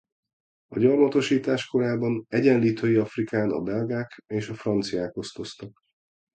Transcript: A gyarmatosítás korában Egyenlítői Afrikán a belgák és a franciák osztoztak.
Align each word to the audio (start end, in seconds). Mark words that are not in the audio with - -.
A 0.75 0.79
gyarmatosítás 0.79 1.65
korában 1.65 2.25
Egyenlítői 2.29 2.95
Afrikán 2.95 3.51
a 3.51 3.59
belgák 3.61 4.19
és 4.27 4.49
a 4.49 4.53
franciák 4.55 5.17
osztoztak. 5.17 5.71